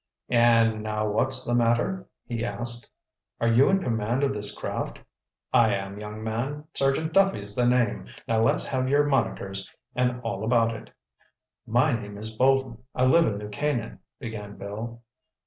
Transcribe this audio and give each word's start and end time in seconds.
"An' 0.29 0.81
now 0.81 1.07
what's 1.07 1.45
the 1.45 1.53
matter?" 1.53 2.07
he 2.25 2.43
asked. 2.43 2.89
"Are 3.39 3.47
you 3.47 3.69
in 3.69 3.83
command 3.83 4.23
of 4.23 4.33
this 4.33 4.51
craft?" 4.57 4.97
"I 5.53 5.75
am, 5.75 5.99
young 5.99 6.23
man. 6.23 6.63
Sergeant 6.73 7.13
Duffy's 7.13 7.53
the 7.55 7.67
name. 7.67 8.07
Now 8.27 8.41
let's 8.41 8.65
have 8.65 8.89
yer 8.89 9.05
monikers—an' 9.07 10.19
all 10.21 10.43
about 10.43 10.73
it." 10.75 10.89
"My 11.67 11.91
name 11.93 12.17
is 12.17 12.31
Bolton, 12.31 12.79
I 12.95 13.05
live 13.05 13.27
in 13.27 13.37
New 13.37 13.49
Canaan," 13.49 13.99
began 14.17 14.57
Bill. 14.57 15.03